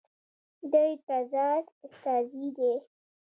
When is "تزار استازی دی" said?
1.07-2.73